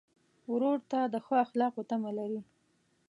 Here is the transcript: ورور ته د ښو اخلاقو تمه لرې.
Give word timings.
ورور 0.51 0.77
ته 0.91 0.99
د 1.13 1.15
ښو 1.25 1.33
اخلاقو 1.45 1.81
تمه 1.89 2.11
لرې. 2.17 2.41